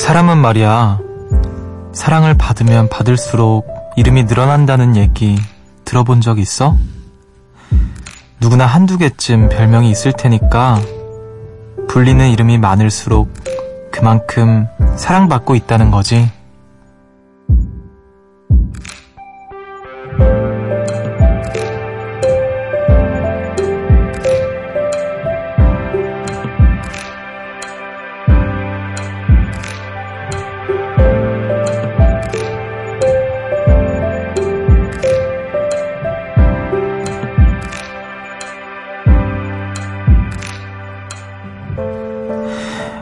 [0.00, 0.98] 사람은 말이야,
[1.92, 3.66] 사랑을 받으면 받을수록
[3.96, 5.38] 이름이 늘어난다는 얘기
[5.84, 6.74] 들어본 적 있어?
[8.40, 10.80] 누구나 한두 개쯤 별명이 있을 테니까
[11.86, 13.32] 불리는 이름이 많을수록
[13.92, 14.66] 그만큼
[14.96, 16.32] 사랑받고 있다는 거지.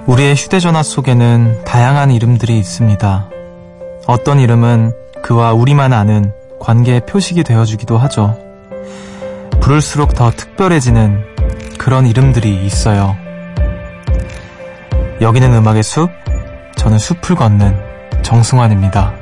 [0.09, 3.29] 우리의 휴대전화 속에는 다양한 이름들이 있습니다.
[4.07, 8.35] 어떤 이름은 그와 우리만 아는 관계의 표식이 되어주기도 하죠.
[9.61, 11.27] 부를수록 더 특별해지는
[11.77, 13.19] 그런 이름들이 있어요.
[15.21, 16.09] 여기는 음악의 숲,
[16.77, 17.77] 저는 숲을 걷는
[18.23, 19.13] 정승환입니다.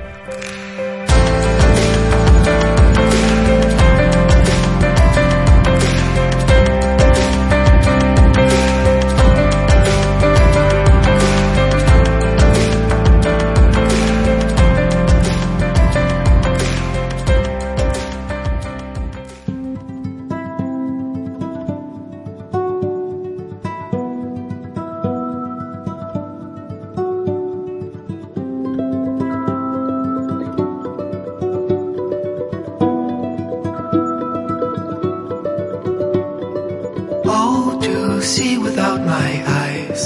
[39.20, 39.32] my
[39.64, 40.02] eyes.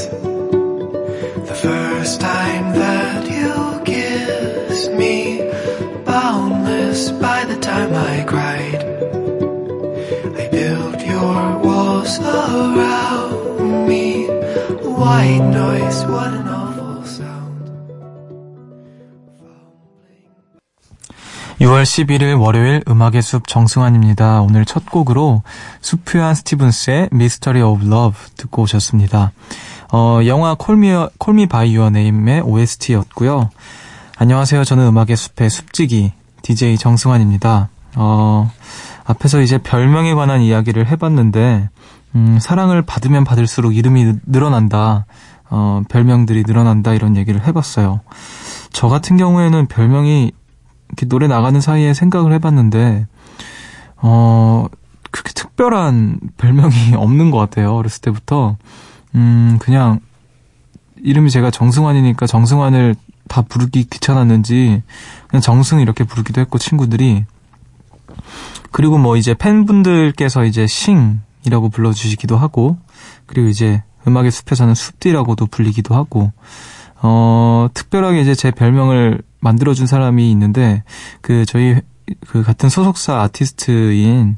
[1.51, 3.55] The first time that you
[3.93, 5.17] kissed me,
[6.13, 8.83] boundless by the time I cried.
[10.41, 14.07] I built your walls around me,
[15.01, 16.50] white noise, what
[21.71, 24.43] 6월 11일 월요일 음악의 숲 정승환입니다.
[24.43, 25.45] 오늘 첫 곡으로
[25.81, 29.31] 수프얀 스티븐스의 Mystery of Love 듣고 오셨습니다.
[29.93, 33.51] 어, 영화 Call Me, Call Me by Your Name의 OST였고요.
[34.19, 34.65] 안녕하세요.
[34.65, 37.69] 저는 음악의 숲의 숲지기 DJ 정승환입니다.
[37.95, 38.51] 어,
[39.05, 41.69] 앞에서 이제 별명에 관한 이야기를 해봤는데,
[42.17, 45.07] 음, 사랑을 받으면 받을수록 이름이 늘어난다.
[45.49, 46.95] 어, 별명들이 늘어난다.
[46.95, 48.01] 이런 얘기를 해봤어요.
[48.73, 50.33] 저 같은 경우에는 별명이
[50.91, 53.07] 이렇게 노래 나가는 사이에 생각을 해봤는데,
[53.97, 54.67] 어,
[55.11, 57.75] 그렇게 특별한 별명이 없는 것 같아요.
[57.75, 58.57] 어렸을 때부터.
[59.15, 60.01] 음, 그냥,
[61.03, 62.95] 이름이 제가 정승환이니까 정승환을
[63.29, 64.83] 다 부르기 귀찮았는지,
[65.29, 67.25] 그냥 정승 이렇게 부르기도 했고, 친구들이.
[68.73, 72.77] 그리고 뭐 이제 팬분들께서 이제 싱이라고 불러주시기도 하고,
[73.27, 76.33] 그리고 이제 음악의 숲에서는 숲디라고도 불리기도 하고,
[77.03, 80.85] 어, 특별하게 이제 제 별명을 만들어준 사람이 있는데,
[81.21, 81.81] 그, 저희,
[82.27, 84.37] 그 같은 소속사 아티스트인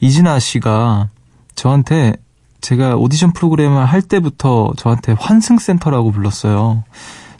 [0.00, 1.08] 이진아 씨가
[1.54, 2.14] 저한테
[2.60, 6.84] 제가 오디션 프로그램을 할 때부터 저한테 환승센터라고 불렀어요.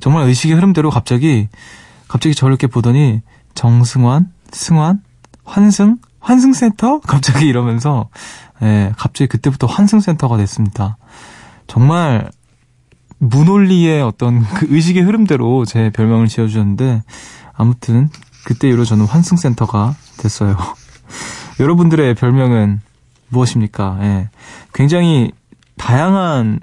[0.01, 1.49] 정말 의식의 흐름대로 갑자기,
[2.09, 3.23] 갑자기 저를 이렇게 보더니,
[3.55, 4.33] 정승환?
[4.53, 5.03] 승환?
[5.45, 5.99] 환승?
[6.21, 7.01] 환승센터?
[7.01, 8.09] 갑자기 이러면서,
[8.63, 10.97] 예, 갑자기 그때부터 환승센터가 됐습니다.
[11.67, 12.31] 정말
[13.21, 17.03] 문홀리의 어떤 그 의식의 흐름대로 제 별명을 지어주셨는데
[17.55, 18.09] 아무튼
[18.45, 20.57] 그때 이후로 저는 환승센터가 됐어요.
[21.61, 22.81] 여러분들의 별명은
[23.29, 23.99] 무엇입니까?
[24.03, 24.31] 예.
[24.73, 25.31] 굉장히
[25.77, 26.61] 다양한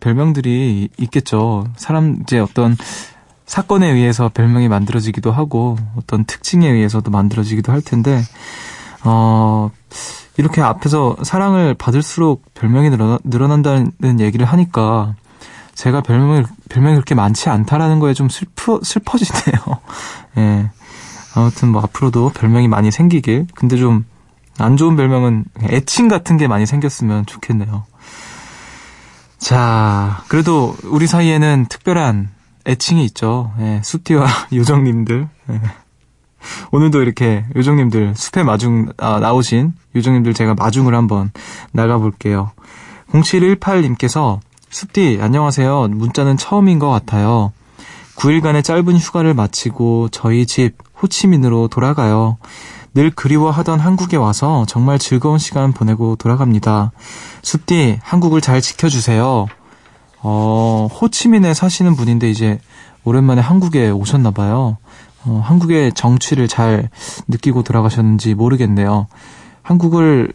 [0.00, 1.66] 별명들이 있겠죠.
[1.76, 2.76] 사람 이제 어떤
[3.44, 8.22] 사건에 의해서 별명이 만들어지기도 하고 어떤 특징에 의해서도 만들어지기도 할 텐데
[9.04, 9.70] 어
[10.38, 15.14] 이렇게 앞에서 사랑을 받을수록 별명이 늘어나, 늘어난다는 얘기를 하니까
[15.82, 19.80] 제가 별명이, 별명이 그렇게 많지 않다라는 거에 좀 슬퍼, 슬퍼지네요.
[20.38, 20.70] 예.
[21.34, 23.46] 아무튼 뭐 앞으로도 별명이 많이 생기길.
[23.54, 24.04] 근데 좀
[24.58, 27.84] 안 좋은 별명은 애칭 같은 게 많이 생겼으면 좋겠네요.
[29.38, 32.30] 자, 그래도 우리 사이에는 특별한
[32.66, 33.52] 애칭이 있죠.
[33.58, 35.28] 예, 수티와 요정님들.
[35.50, 35.60] 예.
[36.70, 41.30] 오늘도 이렇게 요정님들 숲에 마중 아, 나오신 요정님들 제가 마중을 한번
[41.72, 42.50] 나가볼게요.
[43.10, 44.40] 0718님께서
[44.72, 45.88] 숲디, 안녕하세요.
[45.88, 47.52] 문자는 처음인 것 같아요.
[48.16, 52.38] 9일간의 짧은 휴가를 마치고 저희 집 호치민으로 돌아가요.
[52.94, 56.90] 늘 그리워하던 한국에 와서 정말 즐거운 시간 보내고 돌아갑니다.
[57.42, 59.46] 숲디, 한국을 잘 지켜주세요.
[60.22, 62.58] 어, 호치민에 사시는 분인데 이제
[63.04, 64.78] 오랜만에 한국에 오셨나봐요.
[65.26, 66.88] 어, 한국의 정취를 잘
[67.28, 69.06] 느끼고 돌아가셨는지 모르겠네요.
[69.60, 70.32] 한국을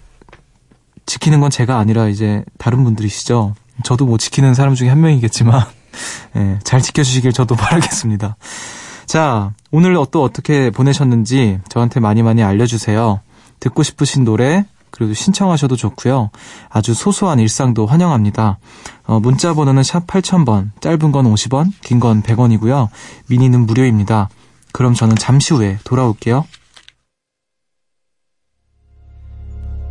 [1.07, 3.55] 지키는 건 제가 아니라 이제 다른 분들이시죠.
[3.83, 5.65] 저도 뭐 지키는 사람 중에 한 명이겠지만
[6.35, 8.35] 예, 잘 지켜주시길 저도 바라겠습니다.
[9.05, 13.21] 자, 오늘 또 어떻게 보내셨는지 저한테 많이 많이 알려주세요.
[13.59, 16.29] 듣고 싶으신 노래, 그리고 신청하셔도 좋고요.
[16.69, 18.59] 아주 소소한 일상도 환영합니다.
[19.05, 22.89] 어, 문자 번호는 샵 8000번, 짧은 건 50원, 긴 건 100원이고요.
[23.27, 24.29] 미니는 무료입니다.
[24.73, 26.45] 그럼 저는 잠시 후에 돌아올게요.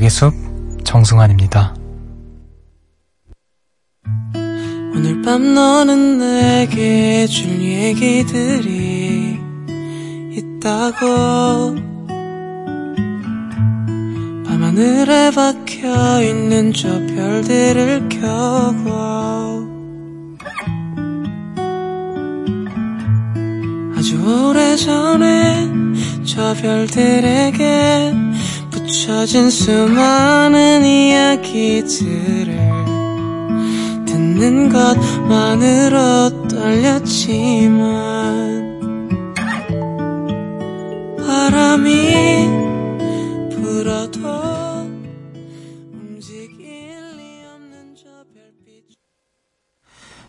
[0.00, 0.34] 음악의 숲
[0.82, 1.74] 정승환입니다.
[4.94, 9.38] 오늘 밤 너는 내게 줄 얘기들이
[10.32, 11.90] 있다고.
[14.46, 18.90] 하늘에 박혀 있는 저 별들을 켜고.
[23.96, 25.68] 아주 오래전에
[26.24, 28.29] 저 별들에게
[28.90, 32.46] 붙여진 수많은 이야기들을
[34.04, 37.84] 듣는 것만으로 떨렸지만
[41.24, 42.50] 바람이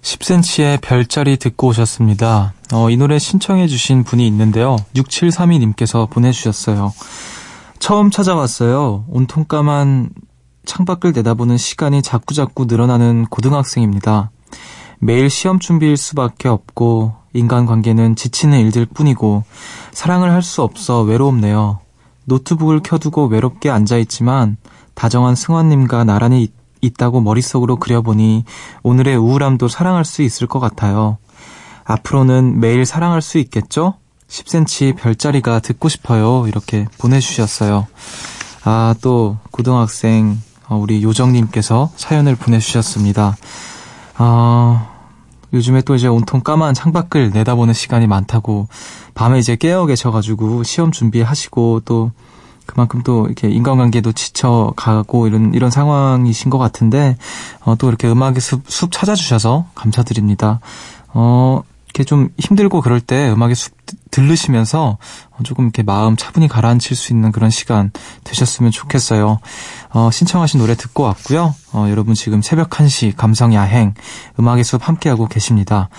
[0.01, 2.53] 10cm의 별자리 듣고 오셨습니다.
[2.73, 4.77] 어, 이 노래 신청해주신 분이 있는데요.
[4.95, 6.91] 6732님께서 보내주셨어요.
[7.81, 9.05] 처음 찾아왔어요.
[9.09, 10.11] 온통 까만
[10.65, 14.29] 창밖을 내다보는 시간이 자꾸자꾸 늘어나는 고등학생입니다.
[14.99, 19.43] 매일 시험 준비일 수밖에 없고, 인간관계는 지치는 일들 뿐이고,
[19.93, 21.79] 사랑을 할 수 없어 외롭네요.
[22.25, 24.57] 노트북을 켜두고 외롭게 앉아있지만,
[24.93, 26.49] 다정한 승환님과 나란히
[26.81, 28.45] 있다고 머릿속으로 그려보니
[28.83, 31.17] 오늘의 우울함도 사랑할 수 있을 것 같아요.
[31.83, 33.95] 앞으로는 매일 사랑할 수 있겠죠?
[34.31, 36.47] 10cm 별자리가 듣고 싶어요.
[36.47, 37.85] 이렇게 보내주셨어요.
[38.63, 43.35] 아, 또, 고등학생, 어, 우리 요정님께서 사연을 보내주셨습니다.
[44.15, 44.87] 아,
[45.53, 48.69] 요즘에 또 이제 온통 까만 창밖을 내다보는 시간이 많다고,
[49.13, 52.11] 밤에 이제 깨어 계셔가지고 시험 준비하시고 또
[52.65, 57.17] 그만큼 또 이렇게 인간관계도 지쳐가고 이런 이런 상황이신 것 같은데
[57.65, 60.61] 어, 또 이렇게 음악의 숲, 숲 찾아주셔서 감사드립니다.
[61.09, 63.80] 어, 이렇게 좀 힘들고 그럴 때 음악의 숲
[64.11, 64.97] 들르시면서
[65.43, 67.91] 조금 이렇게 마음 차분히 가라앉힐 수 있는 그런 시간
[68.23, 69.39] 되셨으면 좋겠어요.
[69.89, 71.55] 어, 신청하신 노래 듣고 왔고요.
[71.73, 73.93] 어, 여러분 지금 새벽 1시 감성 야행
[74.39, 75.89] 음악의 숲 함께하고 계십니다.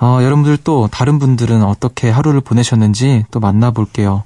[0.00, 4.24] 어, 여러분들 또 다른 분들은 어떻게 하루를 보내셨는지 또 만나볼게요.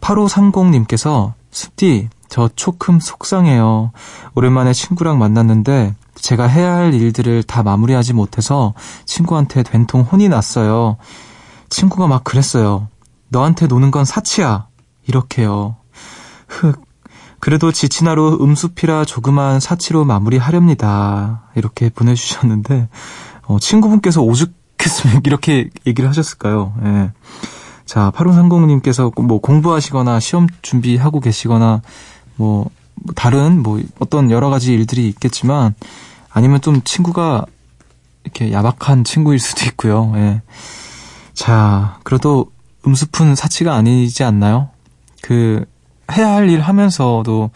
[0.00, 3.92] 8530님께서 숲디 저 초큼 속상해요.
[4.34, 10.96] 오랜만에 친구랑 만났는데 제가 해야 할 일들을 다 마무리하지 못해서 친구한테 된통 혼이 났어요.
[11.70, 12.88] 친구가 막 그랬어요.
[13.28, 14.66] 너한테 노는 건 사치야.
[15.06, 15.76] 이렇게요.
[16.46, 16.84] 흑.
[17.38, 21.44] 그래도 지친 하루 음수피라 조그만 사치로 마무리하렵니다.
[21.54, 22.88] 이렇게 보내주셨는데,
[23.46, 26.74] 어, 친구분께서 오죽했으면 이렇게 얘기를 하셨을까요?
[26.84, 27.12] 예.
[27.86, 31.80] 자, 8530님께서 뭐 공부하시거나 시험 준비하고 계시거나
[32.36, 32.70] 뭐
[33.16, 35.74] 다른 뭐 어떤 여러 가지 일들이 있겠지만
[36.30, 37.46] 아니면 좀 친구가
[38.24, 40.12] 이렇게 야박한 친구일 수도 있고요.
[40.16, 40.42] 예.
[41.40, 42.52] 자, 그래도
[42.86, 44.68] 음수푼 사치가 아니지 않나요?
[45.22, 45.64] 그
[46.12, 47.48] 해야 할 일 하면서도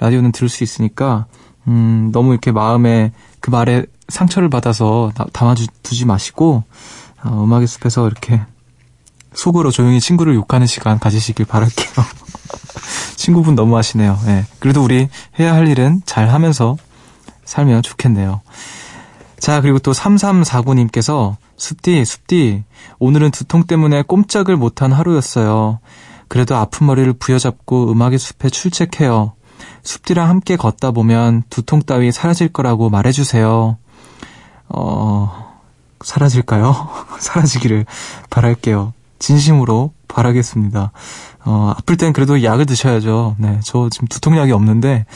[0.00, 1.26] 라디오는 들을 수 있으니까
[1.68, 6.64] 음, 너무 이렇게 마음에 그 말에 상처를 받아서 담아두지 마시고
[7.22, 8.40] 어, 음악의 숲에서 이렇게
[9.34, 12.04] 속으로 조용히 친구를 욕하는 시간 가지시길 바랄게요.
[13.14, 14.18] 친구분 너무 하시네요.
[14.24, 14.46] 네.
[14.58, 16.76] 그래도 우리 해야 할 일은 잘 하면서
[17.44, 18.40] 살면 좋겠네요.
[19.38, 22.64] 자, 그리고 또 3349님께서 숲디, 숲디,
[23.00, 25.80] 오늘은 두통 때문에 꼼짝을 못한 하루였어요.
[26.28, 29.32] 그래도 아픈 머리를 부여잡고 음악의 숲에 출첵해요.
[29.82, 33.76] 숲디랑 함께 걷다 보면 두통 따위 사라질 거라고 말해주세요.
[34.68, 35.58] 어,
[36.00, 36.88] 사라질까요?
[37.18, 37.86] 사라지기를
[38.30, 38.92] 바랄게요.
[39.18, 40.92] 진심으로 바라겠습니다.
[41.44, 43.34] 어, 아플 땐 그래도 약을 드셔야죠.
[43.38, 45.06] 네, 저 지금 두통약이 없는데,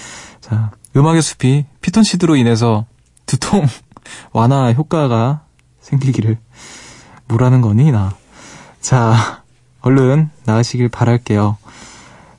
[0.41, 2.87] 자, 음악의 숲이 피톤치드로 인해서
[3.27, 3.67] 두통
[4.33, 5.43] 완화 효과가
[5.83, 6.39] 생기기를
[7.29, 8.15] 뭐라는 거니, 나.
[8.81, 9.43] 자,
[9.83, 11.57] 얼른 나으시길 바랄게요.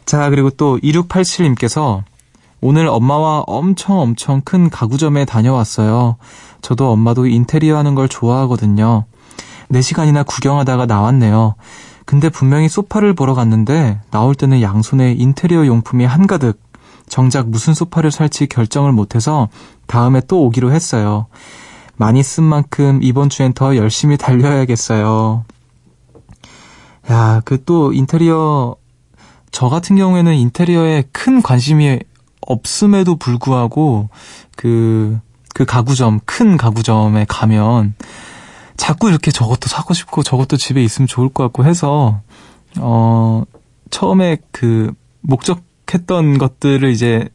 [0.05, 2.03] 자, 그리고 또 2687님께서
[2.61, 6.15] 오늘 엄마와 엄청 엄청 큰 가구점에 다녀왔어요.
[6.61, 9.05] 저도 엄마도 인테리어 하는 걸 좋아하거든요.
[9.71, 11.55] 4시간이나 구경하다가 나왔네요.
[12.05, 16.61] 근데 분명히 소파를 보러 갔는데 나올 때는 양손에 인테리어 용품이 한가득.
[17.09, 19.49] 정작 무슨 소파를 살지 결정을 못해서
[19.85, 21.27] 다음에 또 오기로 했어요.
[21.95, 25.45] 많이 쓴 만큼 이번 주엔 더 열심히 달려야겠어요.
[27.11, 28.75] 야, 그 또 인테리어,
[29.51, 31.99] 저 같은 경우에는 인테리어에 큰 관심이
[32.41, 34.09] 없음에도 불구하고
[34.55, 35.19] 그,
[35.53, 37.95] 그 가구점, 큰 가구점에 가면
[38.75, 42.21] 자꾸 이렇게 저것도 사고 싶고 저것도 집에 있으면 좋을 것 같고 해서,
[42.79, 43.43] 어,
[43.91, 47.29] 처음에 그 목적했던 것들을 이제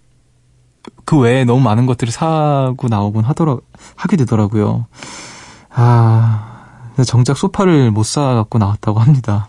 [1.05, 3.57] 그 외에 너무 많은 것들을 사고 나오곤 하더라,
[3.97, 4.87] 하게 되더라고요.
[5.71, 9.49] 아, 정작 소파를 못 사갖고 나왔다고 합니다.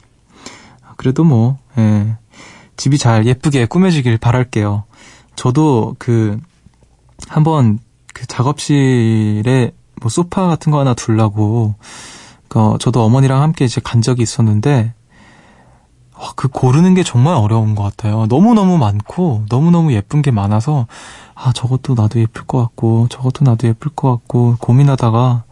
[0.96, 2.16] 그래도 뭐, 예,
[2.78, 4.84] 집이 잘 예쁘게 꾸며지길 바랄게요.
[5.36, 6.40] 저도 그,
[7.28, 7.80] 한번
[8.14, 9.72] 그 작업실에
[10.02, 11.76] 뭐 소파 같은 거 하나 둘라고,
[12.48, 14.94] 그, 저도 어머니랑 함께 이제 간 적이 있었는데,
[16.36, 18.26] 그 고르는 게 정말 어려운 것 같아요.
[18.28, 20.88] 너무너무 많고, 너무너무 예쁜 게 많아서,
[21.34, 25.44] 아, 저것도 나도 예쁠 것 같고, 저것도 나도 예쁠 것 같고, 고민하다가,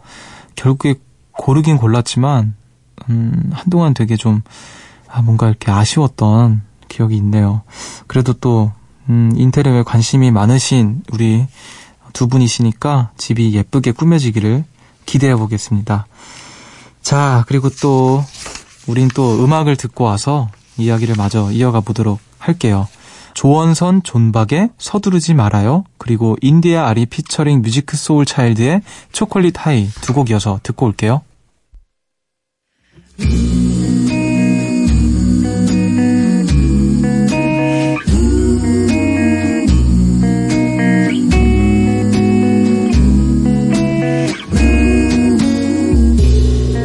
[0.54, 0.96] 결국에
[1.32, 2.54] 고르긴 골랐지만,
[3.08, 4.42] 음, 한동안 되게 좀,
[5.10, 7.62] 아, 뭔가 이렇게 아쉬웠던 기억이 있네요.
[8.06, 8.72] 그래도 또,
[9.08, 11.46] 음, 인테리어에 관심이 많으신 우리
[12.12, 14.64] 두 분이시니까 집이 예쁘게 꾸며지기를
[15.06, 16.06] 기대해 보겠습니다.
[17.00, 18.22] 자, 그리고 또,
[18.86, 20.48] 우린 또 음악을 듣고 와서
[20.78, 22.86] 이야기를 마저 이어가 보도록 할게요.
[23.34, 25.84] 조원선 존박의 서두르지 말아요.
[25.98, 31.22] 그리고 인디아 아리 피처링 뮤지크 소울 차일드의 Chocolate High 두 곡 이어서 듣고 올게요.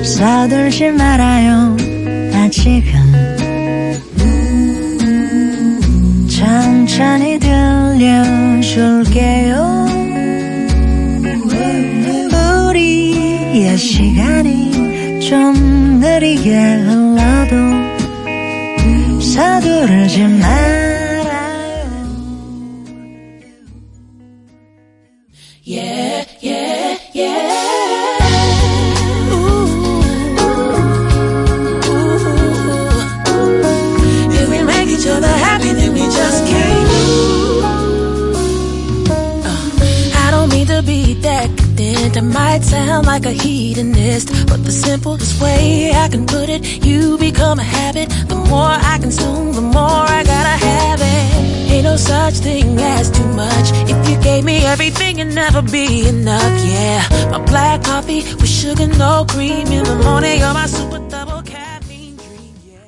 [0.03, 1.75] 서둘지 말아요.
[2.31, 3.02] 나 지금
[7.93, 9.85] 들려줄게요.
[12.69, 15.53] 우리의 시간이 좀
[15.99, 17.55] 느리게 흘러도
[19.21, 20.72] 서두르지 말
[55.53, 56.65] never be enough.
[56.65, 60.39] Yeah, my black coffee with sugar, no cream in the morning.
[60.39, 62.55] You're my super double caffeine dream.
[62.65, 62.81] Yeah.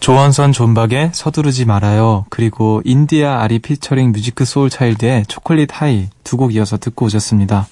[0.00, 2.26] 조원선 존박의 서두르지 말아요.
[2.30, 7.68] 그리고 인디아 아리 피처링 뮤지크 소울 차일드의 Chocolate High 두 곡 이어서 듣고 오셨습니다.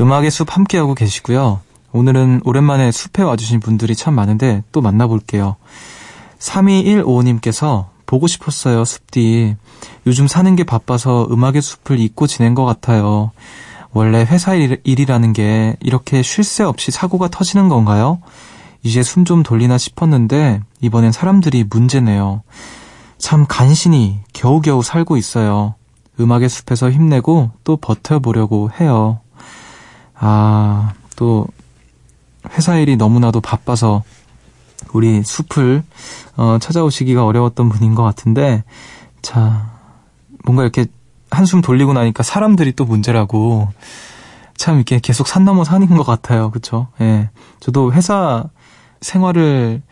[0.00, 1.60] 음악의 숲 함께하고 계시고요.
[1.92, 5.56] 오늘은 오랜만에 숲에 와주신 분들이 참 많은데 또 만나볼게요.
[6.38, 9.56] 3215님께서 보고 싶었어요, 숲디.
[10.06, 13.32] 요즘 사는 게 바빠서 음악의 숲을 잊고 지낸 것 같아요.
[13.92, 18.20] 원래 회사 일, 일이라는 게 이렇게 쉴 새 없이 사고가 터지는 건가요?
[18.82, 22.42] 이제 숨 좀 돌리나 싶었는데 이번엔 사람들이 문제네요.
[23.18, 25.74] 참 간신히 겨우겨우 살고 있어요.
[26.20, 29.20] 음악의 숲에서 힘내고 또 버텨보려고 해요.
[30.14, 31.46] 아, 또
[32.52, 34.02] 회사 일이 너무나도 바빠서
[34.96, 35.82] 우리 숲을
[36.36, 38.64] 어, 찾아오시기가 어려웠던 분인 것 같은데
[39.22, 39.70] 자
[40.44, 40.86] 뭔가 이렇게
[41.30, 43.68] 한숨 돌리고 나니까 사람들이 또 문제라고
[44.56, 46.50] 참 이렇게 계속 산 넘어 산인 것 같아요.
[46.50, 46.88] 그쵸?
[47.00, 47.30] 예.
[47.60, 48.44] 저도 회사
[49.00, 49.82] 생활을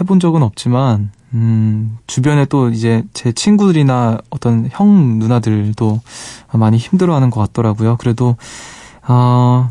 [0.00, 6.00] 해본 적은 없지만, 음, 주변에 또 이제 제 친구들이나 어떤 형 누나들도
[6.52, 7.96] 많이 힘들어 하는 것 같더라고요.
[7.96, 8.36] 그래도,
[9.08, 9.70] 어,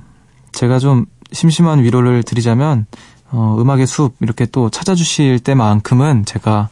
[0.52, 2.88] 제가 좀 심심한 위로를 드리자면,
[3.32, 6.70] 어, 음악의 숲 이렇게 또 찾아주실 때만큼은 제가,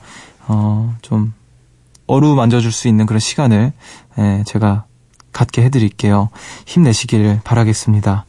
[0.47, 1.33] 어, 좀
[2.07, 3.71] 어루 만져줄 수 있는 그런 시간을,
[4.17, 4.85] 예, 제가
[5.31, 6.29] 갖게 해드릴게요.
[6.65, 8.25] 힘내시길 바라겠습니다.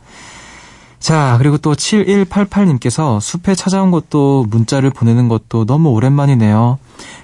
[1.00, 6.78] 자, 그리고 또 7188님께서 숲에 찾아온 것도 문자를 보내는 것도 너무 오랜만이네요.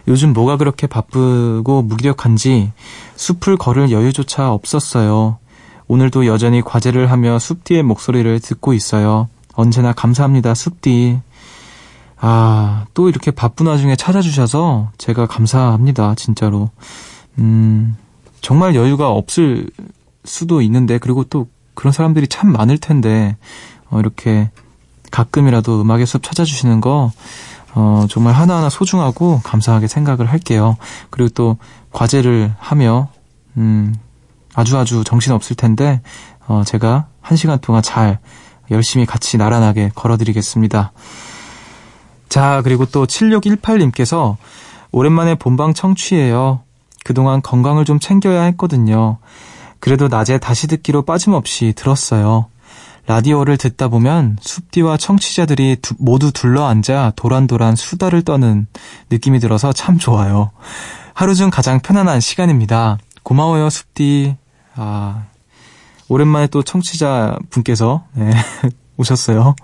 [0.09, 2.73] 요즘 뭐가 그렇게 바쁘고 무기력한지
[3.17, 5.37] 숲을 걸을 여유조차 없었어요.
[5.89, 9.29] 오늘도 여전히 과제를 하며 숲디의 목소리를 듣고 있어요.
[9.57, 11.19] 언제나 감사합니다, 숲디.
[12.19, 16.71] 아, 또 이렇게 바쁜 와중에 찾아주셔서 제가 감사합니다, 진짜로.
[17.39, 17.97] 음,
[18.41, 19.69] 정말 여유가 없을
[20.25, 23.37] 수도 있는데, 그리고 또 그런 사람들이 참 많을 텐데,
[23.91, 24.51] 어, 이렇게
[25.11, 27.13] 가끔이라도 음악의 숲 찾아주시는 거,
[27.75, 30.77] 어, 정말 하나하나 소중하고 감사하게 생각을 할게요.
[31.11, 31.57] 그리고 또
[31.93, 33.09] 과제를 하며,
[33.57, 33.95] 음,
[34.55, 36.01] 아주 아주 정신 없을 텐데,
[36.47, 38.19] 어, 제가 한 시간 동안 잘
[38.71, 40.93] 열심히 같이 나란하게 걸어드리겠습니다.
[42.29, 44.37] 자, 그리고 또 7618님께서
[44.93, 46.61] 오랜만에 본방 청취해요.
[47.05, 49.19] 그동안 건강을 좀 챙겨야 했거든요.
[49.79, 52.47] 그래도 낮에 다시 듣기로 빠짐없이 들었어요.
[53.07, 58.67] 라디오를 듣다 보면 숲디와 청취자들이 두, 모두 둘러앉아 도란도란 수다를 떠는
[59.11, 60.51] 느낌이 들어서 참 좋아요.
[61.15, 62.99] 하루 중 가장 편안한 시간입니다.
[63.23, 64.37] 고마워요, 숲디.
[64.75, 65.27] 아,
[66.09, 68.31] 오랜만에 또 청취자 분께서, 네,
[68.97, 69.55] 오셨어요.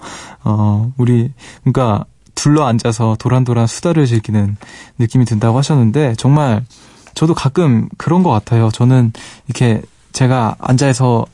[0.45, 1.33] 어, 우리,
[1.63, 4.57] 그러니까, 둘러 앉아서 도란도란 수다를 즐기는
[4.99, 6.65] 느낌이 든다고 하셨는데, 정말,
[7.15, 8.71] 저도 가끔 그런 것 같아요.
[8.71, 9.13] 저는
[9.47, 9.83] 이렇게
[10.13, 11.27] 제가 앉아서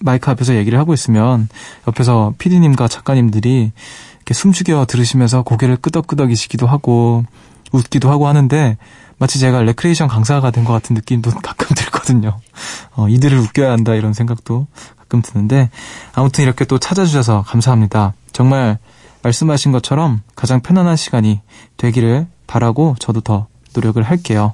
[0.00, 1.48] 마이크 앞에서 얘기를 하고 있으면
[1.86, 3.70] 옆에서 피디님과 작가님들이
[4.16, 7.24] 이렇게 숨죽여 들으시면서 고개를 끄덕끄덕이시기도 하고
[7.72, 8.76] 웃기도 하고 하는데
[9.18, 12.40] 마치 제가 레크레이션 강사가 된 것 같은 느낌도 가끔 들거든요.
[12.96, 14.66] 어, 이들을 웃겨야 한다 이런 생각도
[14.98, 15.70] 가끔 드는데
[16.12, 18.14] 아무튼 이렇게 또 찾아주셔서 감사합니다.
[18.32, 18.78] 정말
[19.22, 21.40] 말씀하신 것처럼 가장 편안한 시간이
[21.76, 24.52] 되기를 바라고 저도 더 노력을 할게요.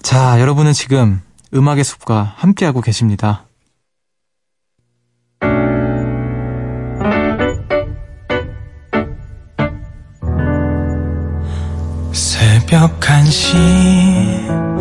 [0.00, 1.20] 자, 여러분은 지금
[1.54, 3.44] 음악의 숲과 함께하고 계십니다.
[12.12, 14.61] 새벽 1시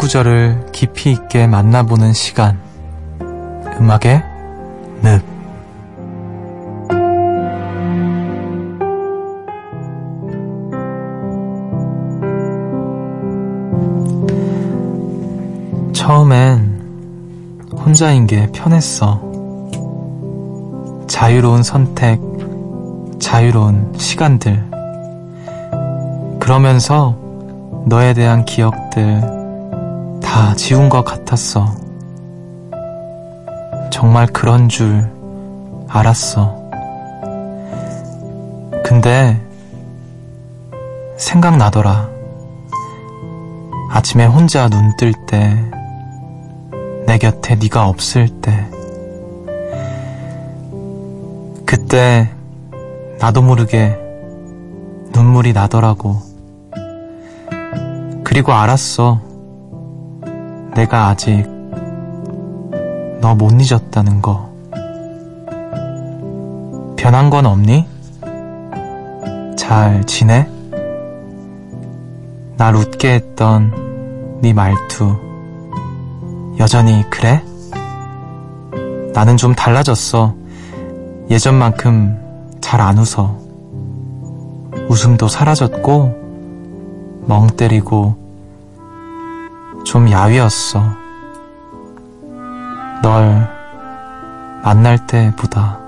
[0.00, 2.58] 구절을 깊이 있게 만나보는 시간.
[3.78, 4.22] 음악의
[5.02, 5.22] 늪.
[15.92, 16.80] 처음엔
[17.76, 19.20] 혼자인 게 편했어.
[21.08, 22.18] 자유로운 선택,
[23.20, 24.64] 자유로운 시간들.
[26.40, 27.18] 그러면서
[27.86, 29.39] 너에 대한 기억들,
[30.40, 31.76] 다 지운 것 같았어.
[33.90, 35.06] 정말 그런 줄
[35.86, 36.56] 알았어.
[38.82, 39.38] 근데
[41.18, 42.08] 생각나더라.
[43.90, 45.62] 아침에 혼자 눈 뜰 때,
[47.06, 48.66] 내 곁에 네가 없을 때,
[51.66, 52.30] 그때
[53.18, 53.94] 나도 모르게
[55.12, 56.16] 눈물이 나더라고.
[58.24, 59.28] 그리고 알았어.
[60.74, 61.46] 내가 아직
[63.20, 64.48] 너 못 잊었다는 거.
[66.96, 67.86] 변한 건 없니?
[69.56, 70.48] 잘 지내?
[72.56, 75.16] 날 웃게 했던 네 말투.
[76.58, 77.42] 여전히 그래?
[79.12, 80.34] 나는 좀 달라졌어.
[81.30, 83.38] 예전만큼 잘 안 웃어.
[84.88, 86.14] 웃음도 사라졌고,
[87.26, 88.16] 멍 때리고,
[89.90, 90.84] 좀 야위었어.
[93.02, 93.48] 널
[94.62, 95.79] 만날 때보다.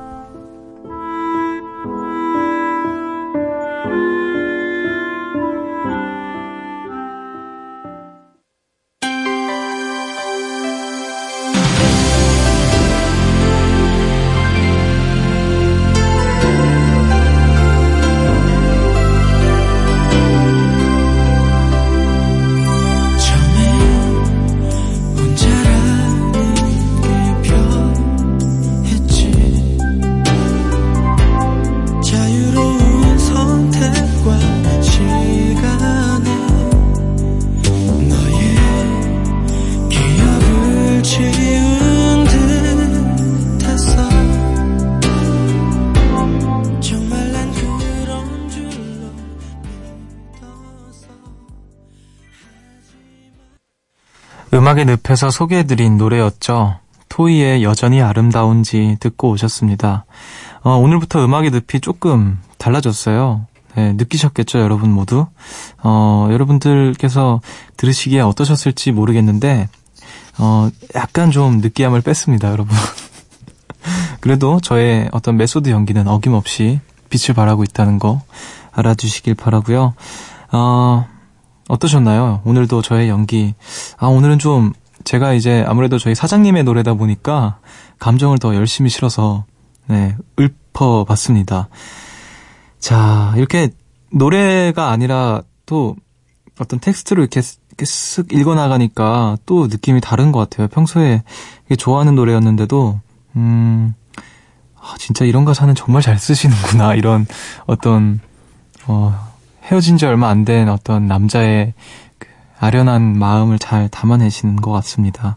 [54.73, 56.79] 음악의 늪에서 소개해드린 노래였죠.
[57.11, 60.07] 토이의 여전히 아름다운지 듣고 오셨습니다.
[60.63, 63.47] 어, 오늘부터 음악의 늪이 조금 달라졌어요.
[63.75, 65.27] 네, 느끼셨겠죠, 여러분 모두?
[65.83, 67.43] 어, 여러분들께서
[67.77, 69.69] 들으시기에 어떠셨을지 모르겠는데,
[70.39, 72.75] 어, 약간 좀 느끼함을 뺐습니다, 여러분.
[74.21, 76.81] 그래도 저의 어떤 method 연기는 어김없이
[77.11, 78.23] 빛을 발하고 있다는 거
[78.73, 79.93] 알아주시길 바라고요.
[80.53, 81.12] 어,
[81.69, 82.43] 어떠셨나요?
[82.45, 83.55] 오늘도 저의 연기.
[83.97, 84.73] 아, 오늘은 좀
[85.05, 87.59] 제가 이제 아무래도 저희 사장님의 노래다 보니까
[87.99, 89.45] 감정을 더 열심히 실어서
[89.87, 91.69] 네, 읊어 봤습니다.
[92.79, 93.71] 자, 이렇게
[94.11, 95.97] 노래가 아니라 또
[96.59, 96.81] 어떤
[97.23, 100.69] 이렇게, 이렇게 쓱 읽어나가니까 또 느낌이 다른 것 같아요.
[100.69, 101.23] 평소에
[101.79, 103.01] 좋아하는 노래였는데도,
[103.37, 103.95] 음,
[104.77, 106.95] 아, 진짜 이런 가사는 정말 잘 쓰시는구나.
[106.95, 107.27] 이런
[107.67, 108.21] 어떤,
[108.87, 109.32] 어,
[109.65, 111.75] 헤어진 지 얼마 안 된 어떤 남자의
[112.19, 115.37] 그 아련한 마음을 잘 담아내시는 것 같습니다.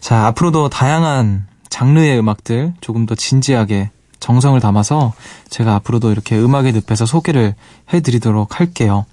[0.00, 5.12] 자, 앞으로도 다양한 장르의 음악들 조금 더 진지하게 정성을 담아서
[5.48, 7.54] 제가 앞으로도 이렇게 음악의 늪에서 소개를
[7.92, 9.06] 해드리도록 할게요.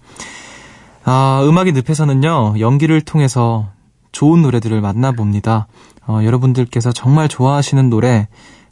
[1.06, 3.68] 아, 음악의 늪에서는요, 연기를 통해서
[4.12, 5.68] 좋은 노래들을 만나봅니다.
[6.08, 8.28] 어, 여러분들께서 정말 좋아하시는 노래,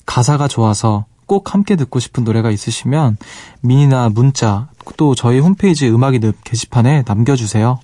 [0.06, 3.18] 가사가 좋아서 꼭 함께 듣고 싶은 노래가 있으시면
[3.62, 7.80] 미니나 문자 또 저희 홈페이지 음악의 늪 게시판에 남겨주세요.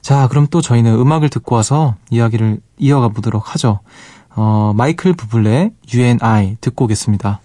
[0.00, 3.80] 자, 그럼 또 저희는 음악을 듣고 와서 이야기를 이어가 보도록 하죠.
[4.34, 7.40] 어, 마이클 부블레 UNI 듣고 오겠습니다.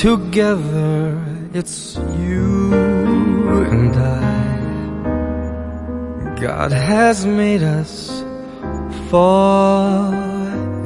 [0.00, 1.20] Together.
[1.52, 2.72] It's you
[3.68, 4.30] and I.
[6.40, 8.24] God has made us
[9.10, 10.14] fall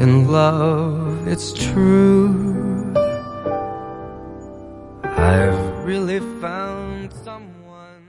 [0.03, 1.29] in love.
[1.29, 2.35] It's true.
[5.05, 8.03] I've really found someone.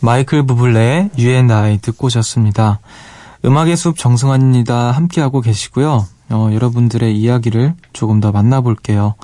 [0.00, 2.78] 마이클 부블레의 You and I 듣고 오셨습니다.
[3.44, 4.92] 음악의 숲 정승환입니다.
[4.92, 6.06] 함께하고 계시고요.
[6.30, 9.14] 어, 여러분들의 이야기를 조금 더 만나볼게요.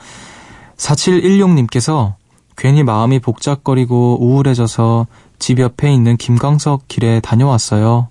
[0.77, 2.15] 4716님께서
[2.57, 5.07] 괜히 마음이 복잡거리고 우울해져서
[5.39, 8.09] 집 옆에 있는 김광석 길에 다녀왔어요.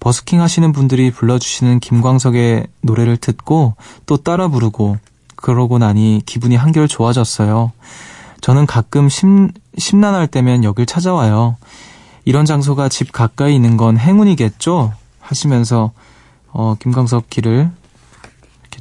[0.00, 4.98] 버스킹 하시는 분들이 불러주시는 김광석의 노래를 듣고 또 따라 부르고
[5.36, 7.72] 그러고 나니 기분이 한결 좋아졌어요.
[8.40, 11.56] 저는 가끔 심, 심란할 때면 여길 찾아와요.
[12.24, 14.92] 이런 장소가 집 가까이 있는 건 행운이겠죠?
[15.20, 15.92] 하시면서
[16.52, 17.70] 어, 김광석 길을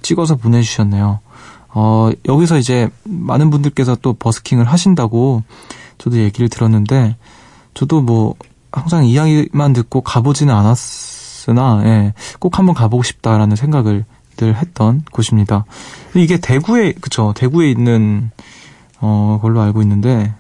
[0.05, 1.19] 찍어서 보내주셨네요.
[1.69, 5.43] 어, 여기서 이제 많은 분들께서 또 버스킹을 하신다고
[5.97, 7.17] 저도 얘기를 들었는데,
[7.73, 8.35] 저도 뭐,
[8.71, 14.05] 항상 이야기만 듣고 가보지는 않았으나, 예, 꼭 한번 가보고 싶다라는 생각을
[14.37, 15.65] 늘 했던 곳입니다.
[16.13, 18.31] 이게 대구에, 그쵸, 대구에 있는,
[18.99, 20.33] 어, 걸로 알고 있는데,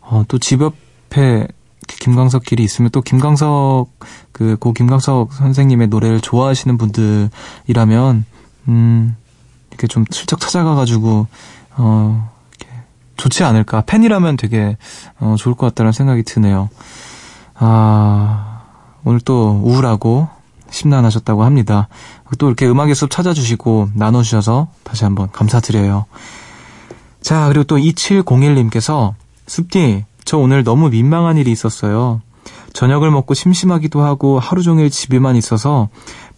[0.00, 1.46] 어, 또 집 옆에
[1.86, 3.90] 김광석 길이 있으면 또 김광석,
[4.32, 8.24] 그, 고 김광석 선생님의 노래를 좋아하시는 분들이라면,
[8.68, 9.16] 음,
[9.70, 11.26] 이렇게 좀 슬쩍 찾아가가지고,
[11.76, 12.74] 어, 이렇게
[13.16, 13.82] 좋지 않을까.
[13.82, 14.76] 팬이라면 되게,
[15.18, 16.68] 어, 좋을 것 같다는 생각이 드네요.
[17.54, 18.62] 아,
[19.04, 20.28] 오늘 또 우울하고
[20.70, 21.88] 심란하셨다고 합니다.
[22.38, 26.06] 또 이렇게 음악의 숲 찾아주시고 나눠주셔서 다시 한번 감사드려요.
[27.20, 29.14] 자, 그리고 또 2701님께서
[29.46, 32.22] 숲디, 저 오늘 너무 민망한 일이 있었어요.
[32.72, 35.88] 저녁을 먹고 심심하기도 하고 하루 종일 집에만 있어서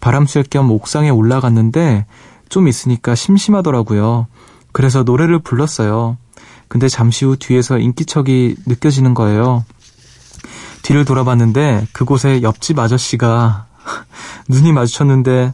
[0.03, 2.07] 바람 쐴 겸 옥상에 올라갔는데
[2.49, 4.27] 좀 있으니까 심심하더라고요.
[4.73, 6.17] 그래서 노래를 불렀어요.
[6.67, 9.65] 근데 잠시 후 뒤에서 인기척이 느껴지는 거예요.
[10.83, 13.67] 뒤를 돌아봤는데 그곳에 옆집 아저씨가
[14.49, 15.53] 눈이 마주쳤는데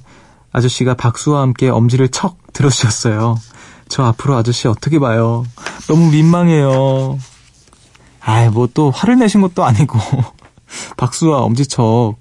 [0.50, 3.36] 아저씨가 박수와 함께 엄지를 척 들어주셨어요.
[3.88, 5.44] 저 앞으로 아저씨 어떻게 봐요?
[5.88, 7.18] 너무 민망해요.
[8.20, 9.98] 아이, 뭐 또 화를 내신 것도 아니고
[10.96, 12.16] 박수와 엄지척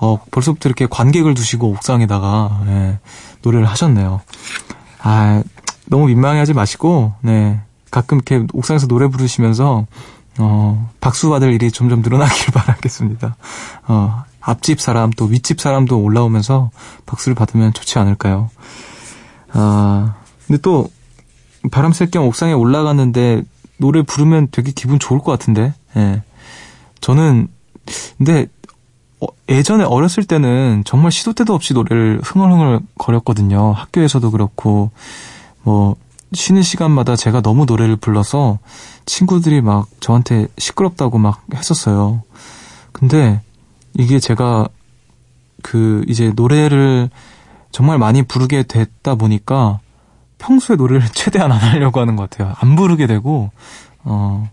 [0.00, 2.98] 어, 벌써부터 이렇게 관객을 두시고 옥상에다가, 네,
[3.42, 4.22] 노래를 하셨네요.
[5.02, 5.42] 아,
[5.86, 7.60] 너무 민망해하지 마시고, 네,
[7.90, 9.86] 가끔 이렇게 옥상에서 노래 부르시면서,
[10.38, 13.36] 어, 박수 받을 일이 점점 늘어나길 바라겠습니다.
[13.88, 16.70] 어, 앞집 사람, 또 윗집 사람도 올라오면서
[17.04, 18.48] 박수를 받으면 좋지 않을까요?
[19.52, 20.14] 아,
[20.46, 20.90] 근데 또,
[21.70, 23.42] 바람 쐴 겸 옥상에 올라갔는데,
[23.76, 26.00] 노래 부르면 되게 기분 좋을 것 같은데, 예.
[26.00, 26.22] 네.
[27.02, 27.48] 저는,
[28.16, 28.46] 근데,
[29.20, 33.72] 어, 예전에 어렸을 때는 정말 시도 때도 없이 노래를 흥얼흥얼 거렸거든요.
[33.72, 34.90] 학교에서도 그렇고,
[35.62, 35.96] 뭐,
[36.32, 38.58] 쉬는 시간마다 제가 너무 노래를 불러서
[39.04, 42.22] 친구들이 막 저한테 시끄럽다고 막 했었어요.
[42.92, 43.40] 근데
[43.94, 44.68] 이게 제가
[45.62, 47.10] 그 이제 노래를
[47.72, 49.80] 정말 많이 부르게 됐다 보니까
[50.38, 52.54] 평소에 노래를 최대한 안 하려고 하는 것 같아요.
[52.60, 53.50] 안 부르게 되고,
[54.04, 54.48] 어,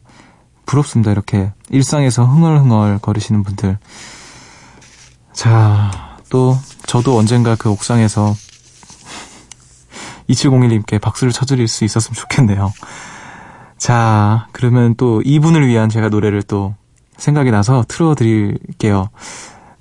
[0.65, 1.11] 부럽습니다.
[1.11, 3.77] 이렇게 일상에서 흥얼흥얼 거리시는 분들.
[5.37, 5.91] 자,
[6.31, 8.33] 또 저도 언젠가 그 옥상에서
[10.27, 12.73] 2701님께 박수를 쳐드릴 수 있었으면 좋겠네요.
[13.77, 16.73] 자, 그러면 또 이분을 위한 제가 노래를 또
[17.17, 19.11] 생각이 나서 틀어드릴게요.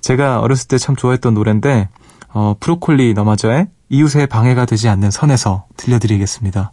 [0.01, 1.89] 제가 어렸을 때 참 좋아했던 노래인데,
[2.35, 6.71] 어, 브로콜리 너마저의 이웃의 방해가 되지 않는 선에서 들려드리겠습니다.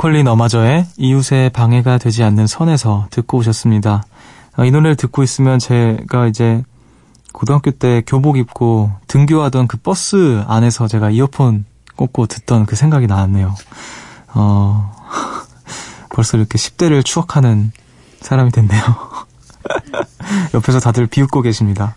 [0.00, 4.02] 브로콜리 너마저의 이웃의 방해가 되지 않는 선에서 듣고 오셨습니다.
[4.56, 6.62] 아, 이 노래를 듣고 있으면 제가 이제
[7.32, 13.54] 고등학교 때 교복 입고 등교하던 그 버스 안에서 제가 이어폰 꽂고 듣던 그 생각이 나왔네요.
[14.32, 14.90] 어,
[16.08, 17.70] 벌써 이렇게 10대를 추억하는
[18.22, 18.82] 사람이 됐네요.
[20.54, 21.94] 옆에서 다들 비웃고 계십니다.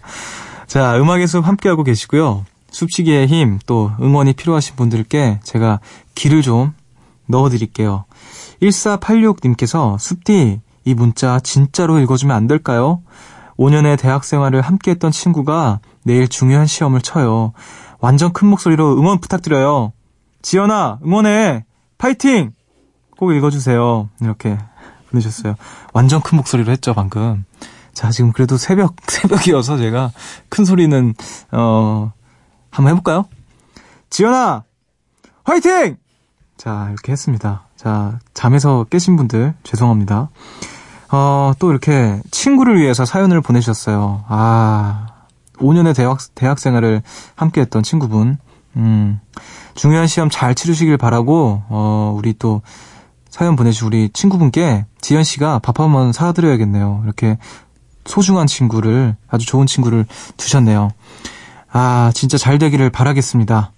[0.67, 2.43] 자, 음악의 숲 함께하고 계시고요.
[2.69, 5.79] 숲치기의 힘, 또 응원이 필요하신 분들께 제가
[6.15, 6.73] 길을 좀
[7.33, 8.05] 넣어드릴게요.
[8.61, 13.01] 1486님께서 숲디 이 문자 진짜로 읽어주면 안 될까요?
[13.57, 17.53] 5년의 대학 생활을 함께 했던 친구가 내일 중요한 시험을 쳐요.
[17.99, 19.93] 완전 큰 목소리로 응원 부탁드려요.
[20.41, 21.65] 지연아, 응원해!
[21.97, 22.51] 파이팅!
[23.17, 24.09] 꼭 읽어주세요.
[24.21, 24.57] 이렇게
[25.09, 25.55] 보내셨어요.
[25.93, 27.45] 완전 큰 목소리로 했죠, 방금.
[27.93, 30.11] 자, 지금 그래도 새벽, 새벽이어서 제가
[30.49, 31.13] 큰 소리는,
[31.51, 32.11] 어,
[32.71, 33.25] 한번 해볼까요?
[34.09, 34.63] 지연아!
[35.45, 35.97] 화이팅!
[36.57, 37.67] 자, 이렇게 했습니다.
[37.75, 40.29] 자, 잠에서 깨신 분들, 죄송합니다.
[41.11, 44.23] 어, 또 이렇게 친구를 위해서 사연을 보내주셨어요.
[44.27, 45.07] 아,
[45.57, 47.01] 5년의 대학, 대학 생활을
[47.35, 48.37] 함께 했던 친구분.
[48.75, 49.19] 음,
[49.75, 52.61] 중요한 시험 잘 치르시길 바라고, 어, 우리 또
[53.29, 57.01] 사연 보내주신 우리 친구분께 지현 씨가 밥 한번 사드려야겠네요.
[57.03, 57.37] 이렇게
[58.05, 60.05] 소중한 친구를, 아주 좋은 친구를
[60.37, 60.89] 두셨네요.
[61.71, 63.71] 아, 진짜 잘 되기를 바라겠습니다.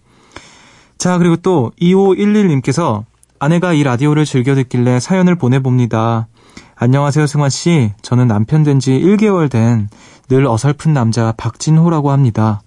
[0.97, 3.03] 자, 그리고 또 2511님께서
[3.39, 6.27] 아내가 이 라디오를 즐겨 듣길래 사연을 보내봅니다.
[6.75, 7.91] 안녕하세요, 승환 씨.
[8.01, 9.87] 저는 남편 된 지 1개월 된
[10.27, 12.61] 늘 어설픈 남자 박진호라고 합니다.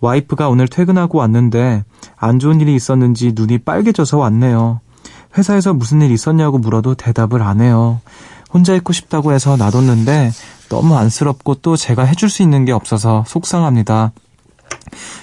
[0.00, 1.84] 와이프가 오늘 퇴근하고 왔는데
[2.16, 4.80] 안 좋은 일이 있었는지 눈이 빨개져서 왔네요.
[5.36, 8.02] 회사에서 무슨 일 있었냐고 물어도 대답을 안 해요.
[8.52, 10.32] 혼자 있고 싶다고 해서 놔뒀는데
[10.68, 14.12] 너무 안쓰럽고 또 제가 해줄 수 있는 게 없어서 속상합니다.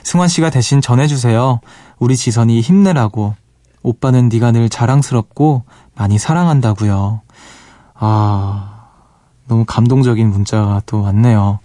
[0.01, 1.59] 승환 씨가 대신 전해주세요.
[1.99, 3.35] 우리 지선이 힘내라고.
[3.83, 5.63] 오빠는 네가 늘 자랑스럽고
[5.95, 7.21] 많이 사랑한다고요.
[7.93, 8.87] 아,
[9.47, 11.59] 너무 감동적인 문자가 또 왔네요.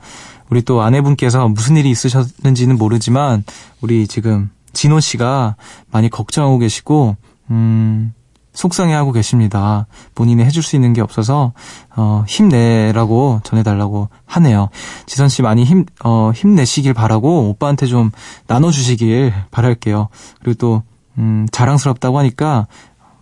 [0.50, 3.44] 우리 또 아내분께서 무슨 일이 있으셨는지는 모르지만
[3.80, 5.56] 우리 지금 진호 씨가
[5.90, 7.16] 많이 걱정하고 계시고
[7.50, 8.12] 음,
[8.52, 9.86] 속상해하고 계십니다.
[10.14, 11.52] 본인이 해줄 수 있는 게 없어서
[11.96, 14.68] 어, 힘내라고 전해달라고 하네요.
[15.06, 18.10] 지선 씨 많이 힘 어, 힘내시길 바라고 오빠한테 좀
[18.46, 20.08] 나눠주시길 바랄게요.
[20.40, 20.82] 그리고 또
[21.18, 22.66] 음, 자랑스럽다고 하니까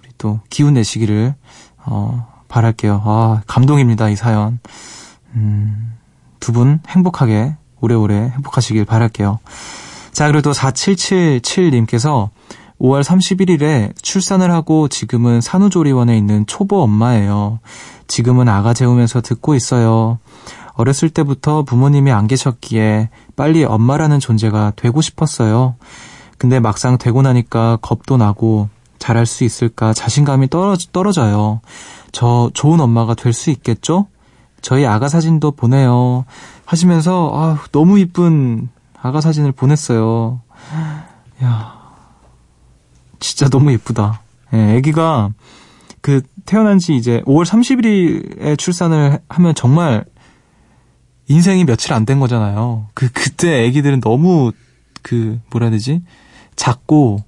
[0.01, 1.35] 우리 또 기운 내시기를
[1.85, 3.03] 어, 바랄게요.
[3.05, 4.61] 아 감동입니다 이 사연.
[5.35, 5.95] 음,
[6.41, 9.39] 두 분 행복하게 오래오래 행복하시길 바랄게요.
[10.13, 12.31] 자 그리고 또 4777님께서
[12.81, 17.59] 5월 31일에 출산을 하고 지금은 산후조리원에 있는 초보 엄마예요.
[18.07, 20.19] 지금은 아가 재우면서 듣고 있어요.
[20.75, 25.75] 어렸을 때부터 부모님이 안 계셨기에 빨리 엄마라는 존재가 되고 싶었어요.
[26.39, 28.69] 근데 막상 되고 나니까 겁도 나고
[29.01, 31.61] 잘할 수 있을까 자신감이 떨어져, 떨어져요.
[32.13, 34.07] 저 좋은 엄마가 될 수 있겠죠?
[34.61, 36.25] 저희 아가 사진도 보내요.
[36.65, 38.69] 하시면서 아, 너무 이쁜
[39.01, 40.41] 아가 사진을 보냈어요.
[41.43, 41.78] 야,
[43.21, 44.23] 진짜 너무 예쁘다.
[44.53, 45.31] 예, 아기가
[46.01, 50.05] 그 태어난 지 이제 5월 30일에 출산을 하면 정말
[51.29, 52.87] 인생이 며칠 안 된 거잖아요.
[52.95, 54.53] 그 그때 아기들은 너무
[55.03, 56.03] 그 뭐라 해야 되지?
[56.57, 57.23] 작고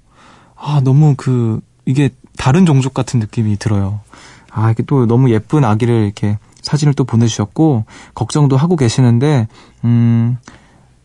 [0.57, 4.01] 아 너무 그 이게 다른 종족 같은 느낌이 들어요.
[4.51, 9.49] 아 이게 또 너무 예쁜 아기를 이렇게 사진을 또 보내주셨고 걱정도 하고 계시는데
[9.85, 10.39] 음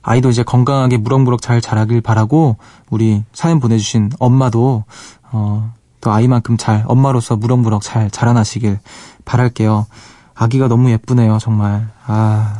[0.05, 2.57] 아이도 이제 건강하게 무럭무럭 잘 자라길 바라고
[2.91, 4.83] 우리 사연 보내주신 엄마도
[5.31, 8.77] 어, 또 아이만큼 잘 엄마로서 무럭무럭 잘 자라나시길
[9.25, 9.87] 바랄게요.
[10.35, 11.89] 아기가 너무 예쁘네요, 정말.
[12.05, 12.59] 아.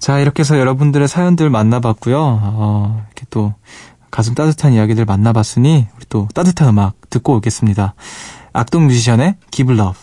[0.00, 2.18] 자, 이렇게 해서 여러분들의 사연들 만나봤고요.
[2.18, 3.52] 어, 이렇게 또
[4.10, 7.94] 가슴 따뜻한 이야기들 만나봤으니 우리 또 따뜻한 음악 듣고 오겠습니다.
[8.54, 9.98] 악동 뮤지션의 Give Love.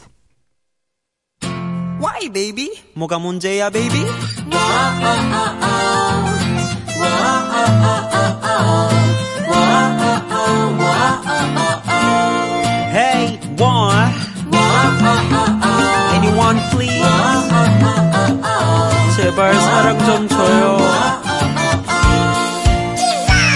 [2.00, 2.72] Why, baby?
[2.94, 4.06] 뭐가 문제야, baby?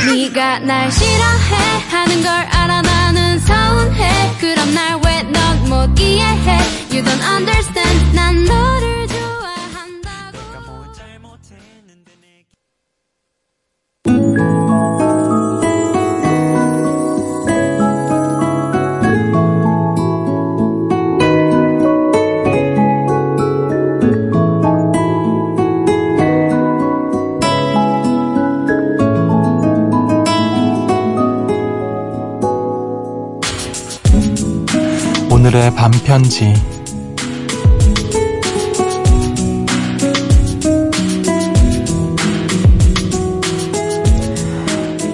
[0.05, 1.55] 네가 날 싫어해
[1.89, 2.81] 하는 걸 알아.
[2.81, 4.35] 나는 서운해.
[4.39, 6.57] 그럼 날 왜 넌 못 이해해?
[6.91, 8.15] You don't understand.
[8.15, 9.07] 난 너를
[35.55, 36.53] 오늘의 반편지.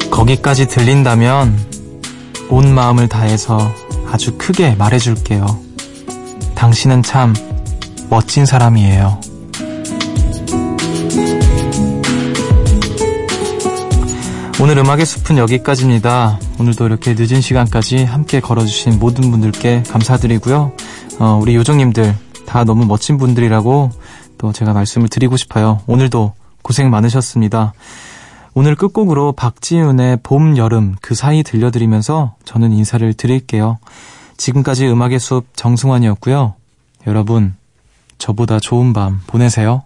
[0.09, 1.59] 거기까지 들린다면
[2.49, 3.71] 온 마음을 다해서
[4.11, 5.45] 아주 크게 말해줄게요.
[6.55, 7.35] 당신은 참
[8.09, 9.21] 멋진 사람이에요.
[14.59, 16.39] 오늘 음악의 숲은 여기까지입니다.
[16.61, 20.71] 오늘도 이렇게 늦은 시간까지 함께 걸어주신 모든 분들께 감사드리고요.
[21.19, 23.89] 어, 우리 요정님들 다 너무 멋진 분들이라고
[24.37, 25.81] 또 제가 말씀을 드리고 싶어요.
[25.87, 27.73] 오늘도 고생 많으셨습니다.
[28.53, 33.79] 오늘 끝곡으로 박지윤의 봄, 여름 그 사이 들려드리면서 저는 인사를 드릴게요.
[34.37, 36.53] 지금까지 음악의 숲 정승환이었고요.
[37.07, 37.55] 여러분,
[38.19, 39.81] 저보다 좋은 밤 보내세요.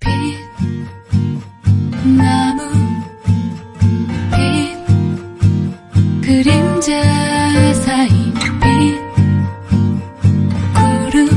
[0.00, 0.10] 빛
[6.36, 6.92] 그림자
[7.72, 8.08] 사이
[8.60, 9.00] 빛
[10.74, 11.30] 구름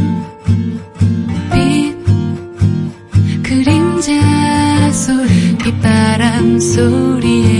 [1.53, 1.95] 빛
[3.41, 7.58] 그림자 소리 빗바람 소리에